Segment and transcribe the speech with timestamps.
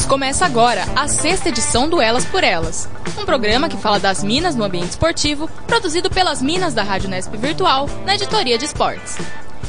[0.00, 2.88] começa agora a sexta edição do Elas por Elas,
[3.18, 7.36] um programa que fala das minas no ambiente esportivo, produzido pelas minas da Rádio Nesp
[7.36, 9.18] Virtual, na editoria de esportes.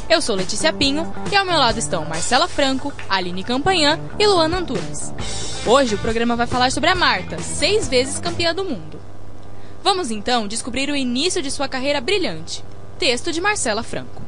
[0.08, 4.60] Eu sou Letícia Pinho e ao meu lado estão Marcela Franco, Aline Campanhã e Luana
[4.60, 5.14] Antunes.
[5.66, 8.98] Hoje o programa vai falar sobre a Marta, seis vezes campeã do mundo.
[9.84, 12.64] Vamos então descobrir o início de sua carreira brilhante.
[12.98, 14.23] Texto de Marcela Franco.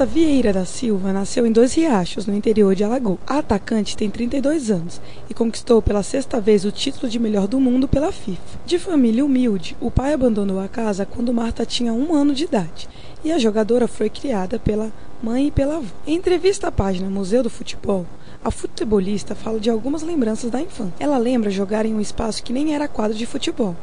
[0.00, 3.18] Marta Vieira da Silva nasceu em Dois Riachos, no interior de Alagoas.
[3.26, 7.60] A atacante tem 32 anos e conquistou pela sexta vez o título de melhor do
[7.60, 8.60] mundo pela FIFA.
[8.64, 12.88] De família humilde, o pai abandonou a casa quando Marta tinha um ano de idade
[13.22, 14.90] e a jogadora foi criada pela
[15.22, 15.94] mãe e pela avó.
[16.06, 18.06] Em entrevista à página Museu do Futebol,
[18.42, 20.94] a futebolista fala de algumas lembranças da infância.
[20.98, 23.76] Ela lembra jogar em um espaço que nem era quadro de futebol,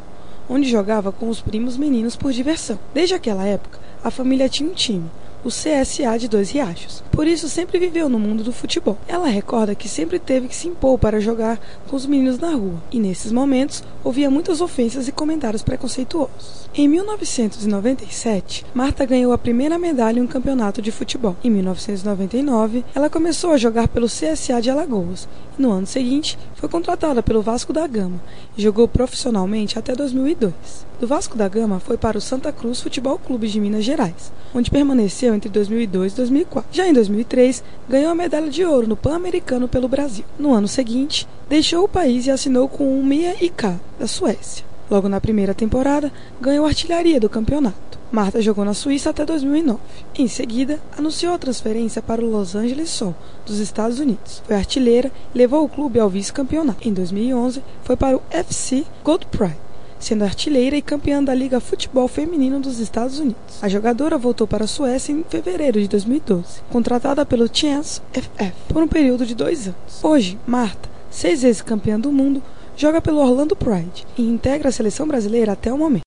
[0.50, 2.80] onde jogava com os primos meninos por diversão.
[2.92, 5.08] Desde aquela época, a família tinha um time,
[5.44, 7.04] o CSA de Dois Riachos.
[7.12, 8.98] Por isso sempre viveu no mundo do futebol.
[9.08, 12.82] Ela recorda que sempre teve que se impor para jogar com os meninos na rua,
[12.92, 16.70] e nesses momentos ouvia muitas ofensas e comentários preconceituosos.
[16.76, 21.36] Em 1997, Marta ganhou a primeira medalha em um campeonato de futebol.
[21.44, 25.28] Em 1999, ela começou a jogar pelo CSA de Alagoas
[25.58, 28.22] e no ano seguinte foi contratada pelo Vasco da Gama
[28.58, 30.87] e jogou profissionalmente até 2002.
[31.00, 34.72] Do Vasco da Gama foi para o Santa Cruz Futebol Clube de Minas Gerais, onde
[34.72, 36.72] permaneceu entre 2002 e 2004.
[36.74, 40.26] Já em 2003, ganhou a medalha de ouro no Pan-Americano pelo Brasil.
[40.40, 44.66] No ano seguinte, deixou o país e assinou com o Mia IK, da Suécia.
[44.90, 48.00] Logo na primeira temporada, ganhou artilharia do campeonato.
[48.12, 49.80] Marta jogou na Suíça até 2009.
[50.18, 53.14] Em seguida, anunciou a transferência para o Los Angeles Sol,
[53.46, 54.42] dos Estados Unidos.
[54.48, 56.88] Foi artilheira e levou o clube ao vice-campeonato.
[56.88, 59.67] Em 2011, foi para o FC Gold Pride,
[60.00, 63.62] sendo artilheira e campeã da Liga Futebol Feminino dos Estados Unidos.
[63.62, 68.84] A jogadora voltou para a Suécia em fevereiro de 2012, contratada pelo Chance FF por
[68.84, 70.04] um período de dois anos.
[70.04, 72.42] Hoje, Marta, seis vezes campeã do mundo,
[72.76, 76.02] joga pelo Orlando Pride e integra a seleção brasileira até o momento.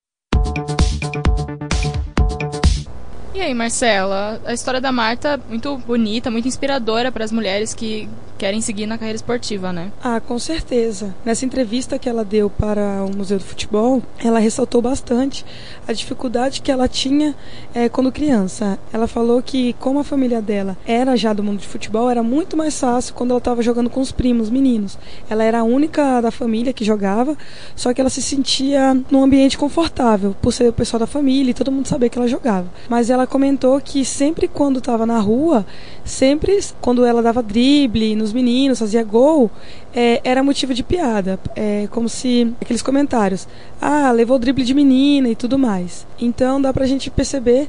[3.34, 8.06] E aí, Marcela, a história da Marta muito bonita, muito inspiradora para as mulheres que
[8.40, 9.92] querem seguir na carreira esportiva, né?
[10.02, 11.14] Ah, com certeza.
[11.22, 15.44] Nessa entrevista que ela deu para o Museu do Futebol, ela ressaltou bastante
[15.86, 17.34] a dificuldade que ela tinha
[17.74, 18.78] é, quando criança.
[18.94, 22.56] Ela falou que, como a família dela era já do mundo de futebol, era muito
[22.56, 24.98] mais fácil quando ela estava jogando com os primos, meninos.
[25.28, 27.36] Ela era a única da família que jogava,
[27.76, 31.54] só que ela se sentia num ambiente confortável, por ser o pessoal da família e
[31.54, 32.68] todo mundo saber que ela jogava.
[32.88, 35.66] Mas ela comentou que sempre quando estava na rua,
[36.06, 39.50] sempre quando ela dava drible nos meninos, fazia gol,
[39.94, 41.38] é, era motivo de piada.
[41.54, 43.46] É, como se aqueles comentários,
[43.80, 46.06] ah, levou drible de menina e tudo mais.
[46.18, 47.68] Então dá pra gente perceber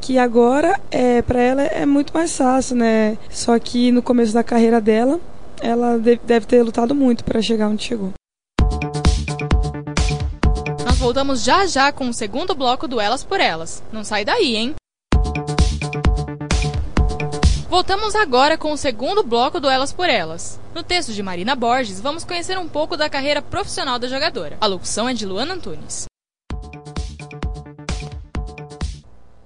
[0.00, 3.18] que agora é para ela é muito mais fácil, né?
[3.30, 5.20] Só que no começo da carreira dela,
[5.60, 8.12] ela deve ter lutado muito para chegar onde chegou.
[10.84, 13.82] Nós voltamos já já com o segundo bloco do Elas por Elas.
[13.92, 14.74] Não sai daí, hein?
[17.68, 20.58] Voltamos agora com o segundo bloco do Elas por Elas.
[20.74, 24.56] No texto de Marina Borges, vamos conhecer um pouco da carreira profissional da jogadora.
[24.58, 26.06] A locução é de Luana Antunes.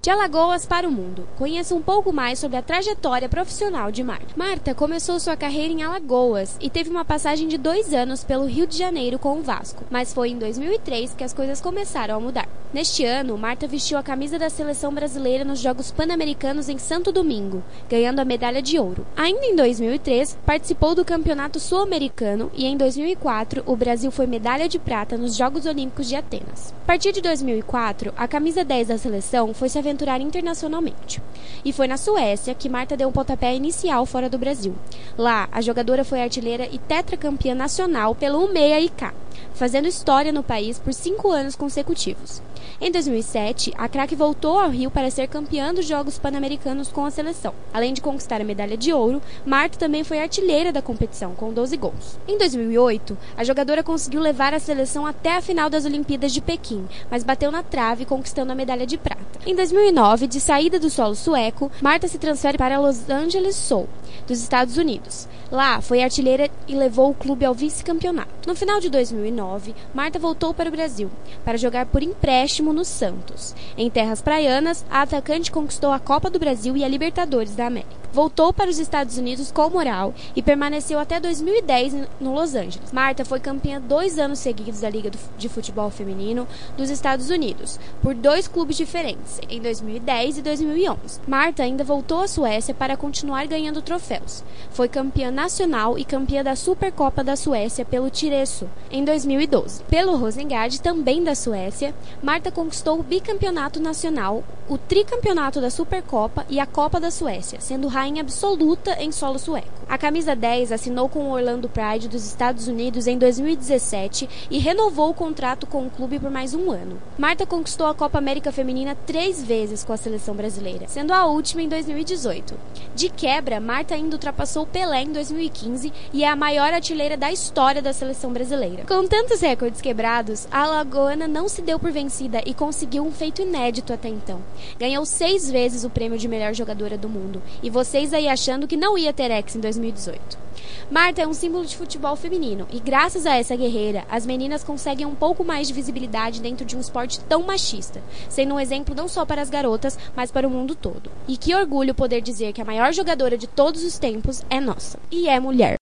[0.01, 1.27] De Alagoas para o mundo.
[1.37, 4.27] Conheça um pouco mais sobre a trajetória profissional de Marta.
[4.37, 8.65] Marta começou sua carreira em Alagoas e teve uma passagem de dois anos pelo Rio
[8.65, 12.47] de Janeiro com o Vasco, mas foi em 2003 que as coisas começaram a mudar.
[12.73, 17.63] Neste ano, Marta vestiu a camisa da seleção brasileira nos Jogos Pan-Americanos em Santo Domingo,
[17.87, 19.05] ganhando a medalha de ouro.
[19.15, 24.79] Ainda em 2003, participou do Campeonato Sul-Americano e em 2004 o Brasil foi medalha de
[24.79, 26.73] prata nos Jogos Olímpicos de Atenas.
[26.81, 31.21] A partir de 2004, a camisa 10 da seleção foi se aventurar internacionalmente.
[31.63, 34.73] E foi na Suécia que Marta deu um pontapé inicial fora do Brasil.
[35.15, 39.11] Lá, a jogadora foi artilheira e tetracampeã nacional pelo UMEA IK,
[39.53, 42.41] fazendo história no país por cinco anos consecutivos.
[42.81, 47.11] Em 2007, a craque voltou ao Rio para ser campeã dos Jogos Pan-Americanos com a
[47.11, 47.53] seleção.
[47.71, 51.77] Além de conquistar a medalha de ouro, Marta também foi artilheira da competição, com 12
[51.77, 52.17] gols.
[52.27, 56.87] Em 2008, a jogadora conseguiu levar a seleção até a final das Olimpíadas de Pequim,
[57.11, 59.23] mas bateu na trave, conquistando a medalha de prata.
[59.45, 63.87] Em 2009, de saída do solo sueco, Marta se transfere para Los Angeles Soul,
[64.27, 65.27] dos Estados Unidos.
[65.53, 68.47] Lá, foi artilheira e levou o clube ao vice-campeonato.
[68.47, 71.11] No final de 2009, Marta voltou para o Brasil,
[71.45, 73.53] para jogar por empréstimo no Santos.
[73.77, 78.03] Em terras praianas, a atacante conquistou a Copa do Brasil e a Libertadores da América
[78.13, 82.91] voltou para os Estados Unidos com moral e permaneceu até 2010 no Los Angeles.
[82.91, 86.47] Marta foi campeã dois anos seguidos da Liga de Futebol Feminino
[86.77, 91.21] dos Estados Unidos, por dois clubes diferentes, em 2010 e 2011.
[91.27, 94.43] Marta ainda voltou à Suécia para continuar ganhando troféus.
[94.69, 99.83] Foi campeã nacional e campeã da Supercopa da Suécia pelo Tireso em 2012.
[99.89, 106.59] Pelo Rosengard, também da Suécia, Marta conquistou o bicampeonato nacional, o tricampeonato da Supercopa e
[106.59, 109.83] a Copa da Suécia, sendo rainha absoluta em solo sueco.
[109.89, 115.09] A camisa 10 assinou com o Orlando Pride dos Estados Unidos em 2017 e renovou
[115.09, 117.01] o contrato com o clube por mais um ano.
[117.17, 121.61] Marta conquistou a Copa América Feminina três vezes com a seleção brasileira, sendo a última
[121.61, 122.55] em 2018.
[122.95, 127.81] De quebra, Marta ainda ultrapassou Pelé em 2015 e é a maior artilheira da história
[127.81, 128.85] da seleção brasileira.
[128.87, 133.41] Com tantos recordes quebrados, a alagoana não se deu por vencida e conseguiu um feito
[133.41, 134.41] inédito até então.
[134.79, 137.41] Ganhou seis vezes o prêmio de melhor jogadora do mundo.
[137.61, 140.43] E vocês aí achando que não ia ter ex em 2018.
[140.89, 145.05] Marta é um símbolo de futebol feminino e, graças a essa guerreira, as meninas conseguem
[145.05, 149.07] um pouco mais de visibilidade dentro de um esporte tão machista, sendo um exemplo não
[149.07, 151.11] só para as garotas, mas para o mundo todo.
[151.27, 154.99] E que orgulho poder dizer que a maior jogadora de todos os tempos é nossa
[155.11, 155.75] e é mulher.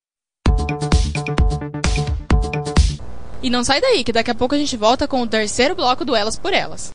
[3.44, 6.06] E não sai daí, que daqui a pouco a gente volta com o terceiro bloco
[6.06, 6.91] do Elas por Elas.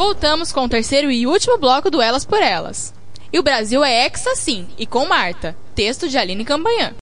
[0.00, 2.94] Voltamos com o terceiro e último bloco do Elas por Elas.
[3.30, 5.54] E o Brasil é exa sim, e com Marta.
[5.74, 6.94] Texto de Aline Campanhã.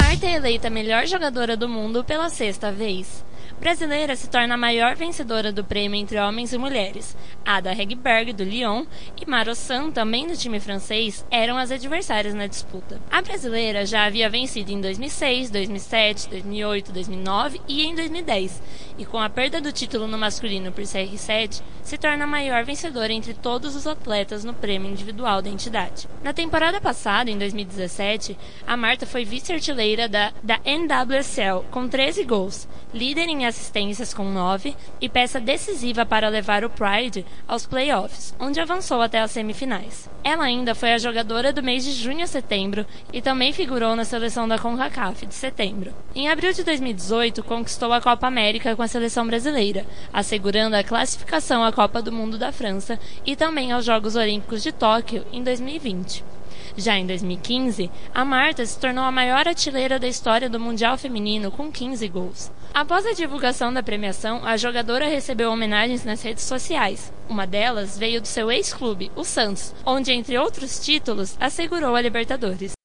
[0.00, 3.22] Marta é eleita melhor jogadora do mundo pela sexta vez
[3.60, 7.14] brasileira se torna a maior vencedora do prêmio entre homens e mulheres.
[7.44, 8.86] Ada Hegberg, do Lyon,
[9.20, 12.98] e Marossan, também do time francês, eram as adversárias na disputa.
[13.10, 18.62] A brasileira já havia vencido em 2006, 2007, 2008, 2009 e em 2010,
[18.96, 23.12] e com a perda do título no masculino por CR7, se torna a maior vencedora
[23.12, 26.08] entre todos os atletas no prêmio individual da entidade.
[26.22, 32.66] Na temporada passada, em 2017, a Marta foi vice-artilheira da, da NWSL com 13 gols,
[32.94, 38.58] líder em assistências com 9 e peça decisiva para levar o Pride aos playoffs, onde
[38.58, 40.08] avançou até as semifinais.
[40.24, 44.04] Ela ainda foi a jogadora do mês de junho a setembro e também figurou na
[44.04, 45.92] seleção da CONCACAF de setembro.
[46.14, 51.62] Em abril de 2018, conquistou a Copa América com a seleção brasileira, assegurando a classificação
[51.62, 56.39] à Copa do Mundo da França e também aos Jogos Olímpicos de Tóquio em 2020.
[56.80, 61.50] Já em 2015, a Marta se tornou a maior artilheira da história do Mundial Feminino
[61.50, 62.50] com 15 gols.
[62.72, 67.12] Após a divulgação da premiação, a jogadora recebeu homenagens nas redes sociais.
[67.28, 72.79] Uma delas veio do seu ex-clube, o Santos, onde, entre outros títulos, assegurou a Libertadores.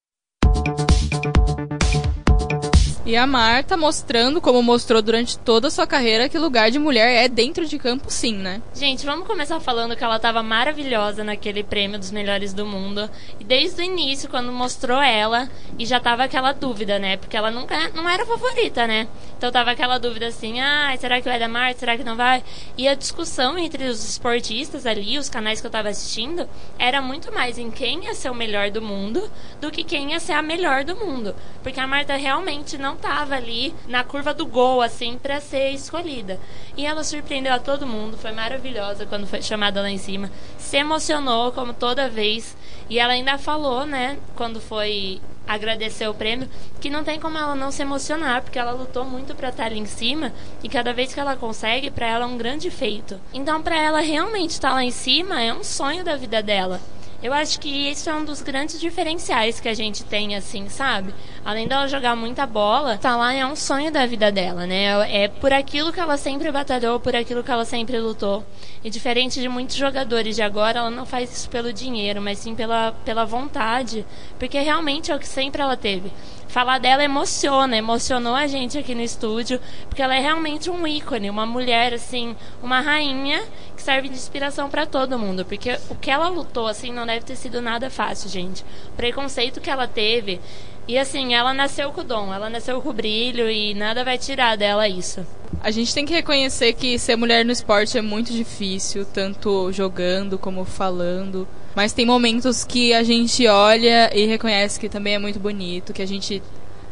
[3.05, 7.23] E a Marta mostrando, como mostrou durante toda a sua carreira, que lugar de mulher
[7.23, 8.63] é dentro de campo, sim, né?
[8.73, 13.07] Gente, vamos começar falando que ela estava maravilhosa naquele prêmio dos melhores do mundo.
[13.39, 15.47] E desde o início, quando mostrou ela,
[15.77, 17.17] e já tava aquela dúvida, né?
[17.17, 19.07] Porque ela nunca não era favorita, né?
[19.37, 21.79] Então tava aquela dúvida assim: ah, será que vai dar Marta?
[21.79, 22.43] Será que não vai?
[22.77, 26.47] E a discussão entre os esportistas ali, os canais que eu tava assistindo,
[26.79, 29.29] era muito mais em quem ia ser o melhor do mundo
[29.59, 31.35] do que quem ia ser a melhor do mundo.
[31.61, 36.39] Porque a Marta realmente não tava ali na curva do gol, assim, para ser escolhida.
[36.77, 40.31] E ela surpreendeu a todo mundo, foi maravilhosa quando foi chamada lá em cima.
[40.57, 42.55] Se emocionou, como toda vez.
[42.89, 46.49] E ela ainda falou, né, quando foi agradecer o prêmio,
[46.79, 49.79] que não tem como ela não se emocionar, porque ela lutou muito para estar ali
[49.79, 50.33] em cima
[50.63, 53.19] e cada vez que ela consegue, para ela é um grande feito.
[53.33, 56.81] Então, para ela realmente estar lá em cima é um sonho da vida dela.
[57.25, 61.11] Eu acho que isso é um dos grandes diferenciais que a gente tem, assim, sabe?
[61.43, 65.23] Além dela jogar muita bola, tá lá é um sonho da vida dela, né?
[65.23, 68.45] É por aquilo que ela sempre batalhou, por aquilo que ela sempre lutou.
[68.83, 72.53] E diferente de muitos jogadores de agora, ela não faz isso pelo dinheiro, mas sim
[72.53, 74.05] pela, pela vontade,
[74.37, 76.11] porque realmente é o que sempre ela teve
[76.55, 79.59] falar dela emociona, emocionou a gente aqui no estúdio,
[79.89, 82.33] porque ela é realmente um ícone, uma mulher assim,
[82.63, 83.43] uma rainha
[83.75, 87.25] que serve de inspiração para todo mundo, porque o que ela lutou assim não deve
[87.25, 88.63] ter sido nada fácil, gente.
[88.87, 90.39] O preconceito que ela teve
[90.87, 94.17] e assim, ela nasceu com o dom, ela nasceu com o brilho e nada vai
[94.17, 95.25] tirar dela isso.
[95.61, 100.37] A gente tem que reconhecer que ser mulher no esporte é muito difícil, tanto jogando
[100.37, 101.47] como falando.
[101.75, 106.01] Mas tem momentos que a gente olha e reconhece que também é muito bonito, que
[106.01, 106.41] a gente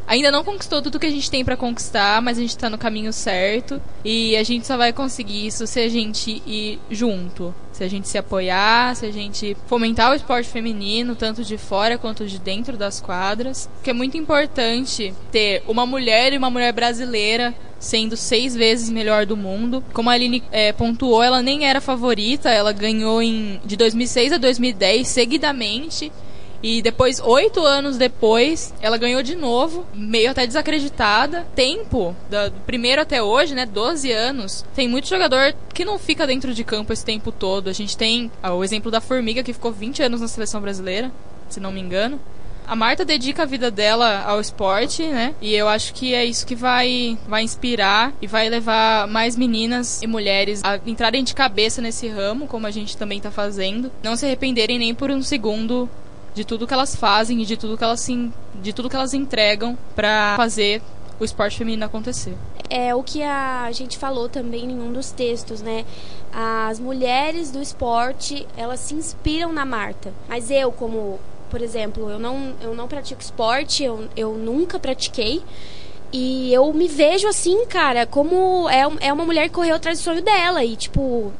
[0.07, 2.77] ainda não conquistou tudo que a gente tem para conquistar, mas a gente tá no
[2.77, 7.83] caminho certo e a gente só vai conseguir isso se a gente ir junto, se
[7.83, 12.25] a gente se apoiar, se a gente fomentar o esporte feminino, tanto de fora quanto
[12.25, 17.53] de dentro das quadras, que é muito importante ter uma mulher e uma mulher brasileira
[17.79, 19.83] sendo seis vezes melhor do mundo.
[19.91, 24.37] Como a Aline é, pontuou, ela nem era favorita, ela ganhou em, de 2006 a
[24.37, 26.11] 2010 seguidamente.
[26.63, 31.45] E depois, oito anos depois, ela ganhou de novo, meio até desacreditada.
[31.53, 33.65] Tempo, do primeiro até hoje, né?
[33.65, 34.65] 12 anos.
[34.73, 37.69] Tem muito jogador que não fica dentro de campo esse tempo todo.
[37.69, 41.11] A gente tem ah, o exemplo da Formiga, que ficou 20 anos na seleção brasileira,
[41.49, 42.17] se não me engano.
[42.65, 45.35] A Marta dedica a vida dela ao esporte, né?
[45.41, 50.01] E eu acho que é isso que vai, vai inspirar e vai levar mais meninas
[50.01, 53.91] e mulheres a entrarem de cabeça nesse ramo, como a gente também está fazendo.
[54.01, 55.89] Não se arrependerem nem por um segundo
[56.33, 59.13] de tudo que elas fazem e de tudo que elas, sim, de tudo que elas
[59.13, 60.81] entregam para fazer
[61.19, 62.35] o esporte feminino acontecer.
[62.69, 65.85] É o que a gente falou também em um dos textos, né?
[66.33, 70.11] As mulheres do esporte, elas se inspiram na Marta.
[70.27, 71.19] Mas eu, como
[71.53, 75.43] por exemplo, eu não, eu não pratico esporte, eu, eu nunca pratiquei.
[76.11, 80.03] E eu me vejo assim, cara, como é, é uma mulher que correu atrás do
[80.03, 80.65] sonho dela.
[80.65, 81.31] E, tipo,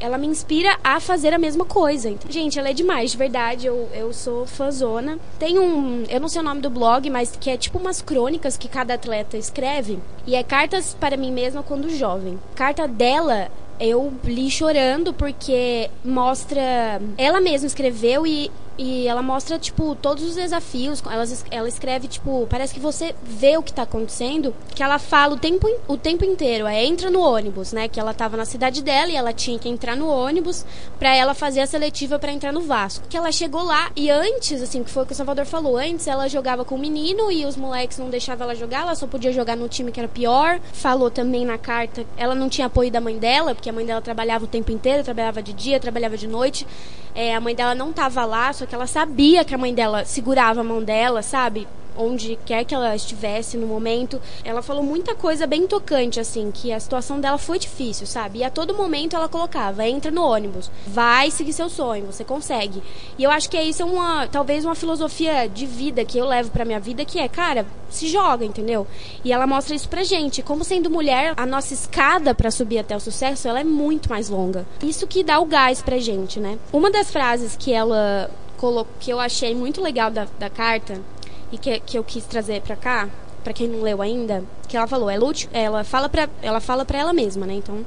[0.00, 2.12] ela me inspira a fazer a mesma coisa.
[2.28, 3.66] Gente, ela é demais, de verdade.
[3.66, 5.18] Eu, eu sou fãzona.
[5.38, 6.04] Tem um.
[6.08, 8.94] Eu não sei o nome do blog, mas que é tipo umas crônicas que cada
[8.94, 9.98] atleta escreve.
[10.26, 12.38] E é cartas para mim mesma quando jovem.
[12.54, 17.00] Carta dela eu li chorando porque mostra.
[17.16, 18.50] Ela mesma escreveu e
[18.82, 21.02] e ela mostra, tipo, todos os desafios.
[21.04, 24.54] Ela, ela escreve, tipo, parece que você vê o que tá acontecendo.
[24.74, 26.66] Que ela fala o tempo, o tempo inteiro.
[26.66, 27.88] É entra no ônibus, né?
[27.88, 30.64] Que ela tava na cidade dela e ela tinha que entrar no ônibus
[30.98, 33.06] pra ela fazer a seletiva para entrar no Vasco.
[33.06, 36.06] Que ela chegou lá e antes, assim, que foi o que o Salvador falou, antes
[36.06, 39.30] ela jogava com o menino e os moleques não deixavam ela jogar, ela só podia
[39.30, 40.58] jogar no time que era pior.
[40.72, 44.00] Falou também na carta, ela não tinha apoio da mãe dela, porque a mãe dela
[44.00, 46.66] trabalhava o tempo inteiro, trabalhava de dia, trabalhava de noite.
[47.14, 50.04] É, a mãe dela não tava lá, só que ela sabia que a mãe dela
[50.04, 51.66] segurava a mão dela, sabe?
[51.96, 54.20] onde quer que ela estivesse no momento.
[54.44, 58.40] Ela falou muita coisa bem tocante, assim, que a situação dela foi difícil, sabe?
[58.40, 62.82] E a todo momento ela colocava: entra no ônibus, vai seguir seu sonho, você consegue.
[63.18, 66.26] E eu acho que é isso é uma, talvez uma filosofia de vida que eu
[66.26, 68.86] levo pra minha vida, que é, cara, se joga, entendeu?
[69.24, 70.42] E ela mostra isso pra gente.
[70.42, 74.28] Como sendo mulher, a nossa escada para subir até o sucesso, ela é muito mais
[74.28, 74.66] longa.
[74.82, 76.58] Isso que dá o gás pra gente, né?
[76.72, 78.30] Uma das frases que ela
[78.98, 81.00] que eu achei muito legal da, da carta
[81.50, 83.08] e que, que eu quis trazer para cá,
[83.42, 86.84] para quem não leu ainda, que ela falou, é lute, ela fala para ela fala
[86.84, 87.54] para ela mesma, né?
[87.54, 87.84] Então,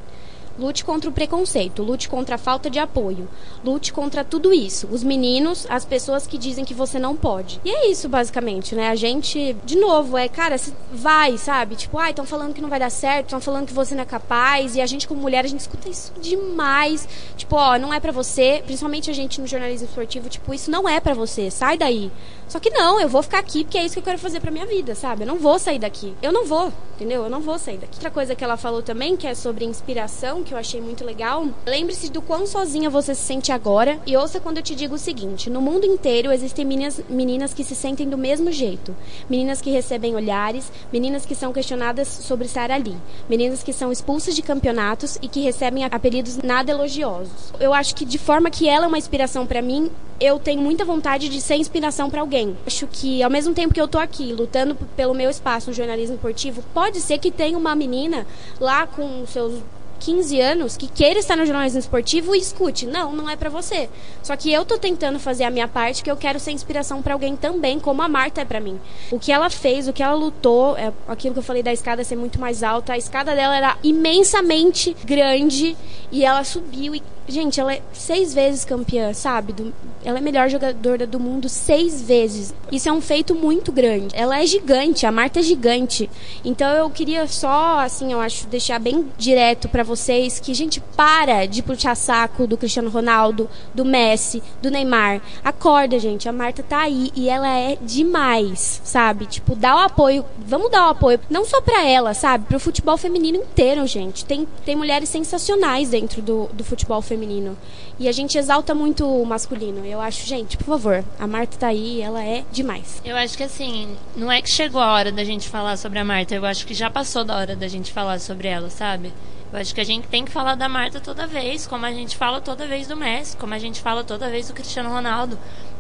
[0.57, 3.27] Lute contra o preconceito, lute contra a falta de apoio,
[3.63, 4.87] lute contra tudo isso.
[4.91, 7.59] Os meninos, as pessoas que dizem que você não pode.
[7.65, 8.89] E é isso, basicamente, né?
[8.89, 10.55] A gente, de novo, é, cara,
[10.91, 11.75] vai, sabe?
[11.75, 14.03] Tipo, ai, ah, estão falando que não vai dar certo, estão falando que você não
[14.03, 14.75] é capaz.
[14.75, 17.07] E a gente, como mulher, a gente escuta isso demais.
[17.35, 20.87] Tipo, ó, não é para você, principalmente a gente no jornalismo esportivo, tipo, isso não
[20.87, 22.11] é para você, sai daí.
[22.47, 24.51] Só que não, eu vou ficar aqui porque é isso que eu quero fazer pra
[24.51, 25.23] minha vida, sabe?
[25.23, 26.13] Eu não vou sair daqui.
[26.21, 27.23] Eu não vou, entendeu?
[27.23, 27.95] Eu não vou sair daqui.
[27.95, 31.47] Outra coisa que ela falou também, que é sobre inspiração, que eu achei muito legal.
[31.65, 34.99] Lembre-se do quão sozinha você se sente agora e ouça quando eu te digo o
[34.99, 38.95] seguinte: no mundo inteiro existem meninas, meninas que se sentem do mesmo jeito.
[39.29, 42.95] Meninas que recebem olhares, meninas que são questionadas sobre estar ali,
[43.29, 47.53] meninas que são expulsas de campeonatos e que recebem apelidos nada elogiosos.
[47.59, 50.85] Eu acho que de forma que ela é uma inspiração para mim, eu tenho muita
[50.85, 52.55] vontade de ser inspiração para alguém.
[52.65, 56.15] Acho que ao mesmo tempo que eu tô aqui lutando pelo meu espaço no jornalismo
[56.15, 58.25] esportivo, pode ser que tenha uma menina
[58.59, 59.61] lá com seus
[60.03, 62.85] 15 anos que queira estar no jornalismo esportivo e escute.
[62.85, 63.89] Não, não é para você.
[64.21, 67.13] Só que eu tô tentando fazer a minha parte, que eu quero ser inspiração para
[67.13, 68.79] alguém também, como a Marta é para mim.
[69.11, 72.03] O que ela fez, o que ela lutou, é aquilo que eu falei da escada
[72.03, 75.77] ser muito mais alta, a escada dela era imensamente grande
[76.11, 79.53] e ela subiu e Gente, ela é seis vezes campeã, sabe?
[79.53, 82.53] Do, ela é melhor jogadora do mundo seis vezes.
[82.69, 84.13] Isso é um feito muito grande.
[84.13, 86.09] Ela é gigante, a Marta é gigante.
[86.43, 91.45] Então eu queria só, assim, eu acho, deixar bem direto para vocês que, gente, para
[91.45, 95.21] de puxar saco do Cristiano Ronaldo, do Messi, do Neymar.
[95.43, 96.27] Acorda, gente.
[96.27, 99.27] A Marta tá aí e ela é demais, sabe?
[99.27, 100.25] Tipo, dá o apoio.
[100.45, 102.45] Vamos dar o apoio, não só para ela, sabe?
[102.47, 104.25] Pro futebol feminino inteiro, gente.
[104.25, 107.55] Tem, tem mulheres sensacionais dentro do, do futebol feminino feminino.
[107.99, 109.85] E a gente exalta muito o masculino.
[109.85, 113.01] Eu acho, gente, por favor, a Marta tá aí, ela é demais.
[113.05, 116.05] Eu acho que assim, não é que chegou a hora da gente falar sobre a
[116.05, 119.13] Marta, eu acho que já passou da hora da gente falar sobre ela, sabe?
[119.51, 122.17] Eu acho que a gente tem que falar da Marta toda vez, como a gente
[122.17, 125.37] fala toda vez do Messi, como a gente fala toda vez do Cristiano Ronaldo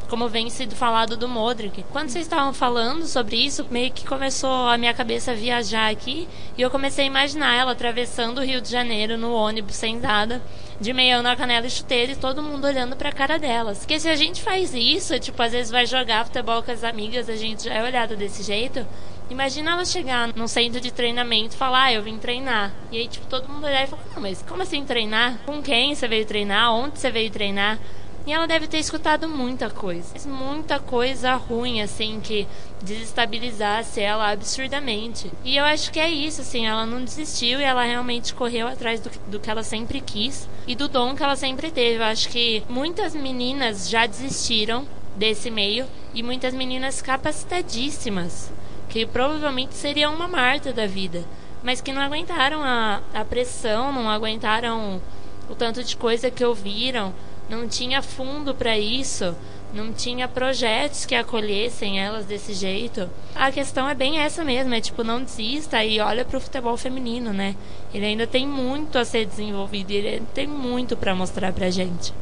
[0.09, 1.83] como vem sido falado do Modric.
[1.91, 6.27] Quando vocês estavam falando sobre isso, meio que começou a minha cabeça a viajar aqui
[6.57, 10.41] e eu comecei a imaginar ela atravessando o Rio de Janeiro no ônibus sem nada,
[10.79, 13.79] de meião na canela e chuteira e todo mundo olhando pra cara delas.
[13.79, 17.29] Porque se a gente faz isso, tipo, às vezes vai jogar futebol com as amigas,
[17.29, 18.85] a gente já é olhado desse jeito.
[19.29, 22.71] Imagina ela chegar num centro de treinamento e falar, ah, eu vim treinar.
[22.91, 25.39] E aí, tipo, todo mundo olhar e falar, não, mas como assim treinar?
[25.45, 26.73] Com quem você veio treinar?
[26.73, 27.79] Onde você veio treinar?
[28.25, 30.13] E ela deve ter escutado muita coisa.
[30.27, 32.47] Muita coisa ruim, assim, que
[32.81, 35.29] desestabilizasse ela absurdamente.
[35.43, 39.01] E eu acho que é isso, assim, ela não desistiu e ela realmente correu atrás
[39.01, 41.97] do, do que ela sempre quis e do dom que ela sempre teve.
[41.97, 44.87] Eu acho que muitas meninas já desistiram
[45.17, 48.51] desse meio e muitas meninas capacitadíssimas,
[48.87, 51.23] que provavelmente seriam uma Marta da vida,
[51.61, 55.01] mas que não aguentaram a, a pressão, não aguentaram
[55.49, 57.13] o tanto de coisa que ouviram
[57.53, 59.35] não tinha fundo para isso,
[59.73, 63.07] não tinha projetos que acolhessem elas desse jeito.
[63.35, 66.75] A questão é bem essa mesmo, é tipo, não desista e olha para o futebol
[66.75, 67.55] feminino, né?
[67.93, 72.13] Ele ainda tem muito a ser desenvolvido ele tem muito para mostrar pra gente.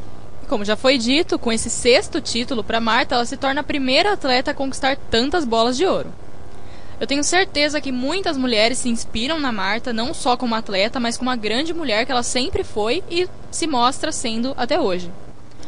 [0.50, 4.14] Como já foi dito, com esse sexto título para Marta, ela se torna a primeira
[4.14, 6.14] atleta a conquistar tantas bolas de ouro.
[7.00, 11.18] Eu tenho certeza que muitas mulheres se inspiram na Marta, não só como atleta, mas
[11.18, 15.12] como a grande mulher que ela sempre foi e se mostra sendo até hoje.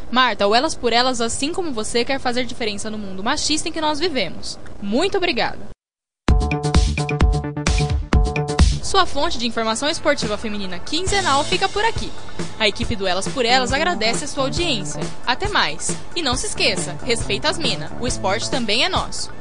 [0.09, 3.71] Marta, o Elas por Elas, assim como você, quer fazer diferença no mundo machista em
[3.71, 4.59] que nós vivemos.
[4.81, 5.73] Muito obrigada!
[8.81, 12.11] Sua fonte de informação esportiva feminina quinzenal fica por aqui.
[12.59, 15.01] A equipe do Elas por Elas agradece a sua audiência.
[15.25, 15.97] Até mais!
[16.15, 19.31] E não se esqueça, respeita as minas, o esporte também é nosso.